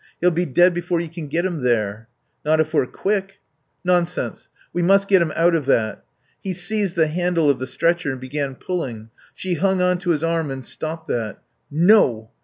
He'll 0.19 0.31
be 0.31 0.47
dead 0.47 0.73
before 0.73 0.99
you 0.99 1.07
can 1.09 1.27
get 1.27 1.45
him 1.45 1.61
there." 1.61 2.07
"Not 2.43 2.59
if 2.59 2.73
we're 2.73 2.87
quick." 2.87 3.37
"Nonsense. 3.83 4.49
We 4.73 4.81
must 4.81 5.07
get 5.07 5.21
him 5.21 5.31
out 5.35 5.53
of 5.53 5.67
that." 5.67 6.03
He 6.41 6.55
seized 6.55 6.95
the 6.95 7.05
handle 7.05 7.51
of 7.51 7.59
the 7.59 7.67
stretcher 7.67 8.09
and 8.09 8.19
began 8.19 8.55
pulling; 8.55 9.11
she 9.35 9.53
hung 9.53 9.79
on 9.79 9.99
to 9.99 10.09
his 10.09 10.23
arm 10.23 10.49
and 10.49 10.65
stopped 10.65 11.05
that. 11.09 11.43
"No. 11.69 12.31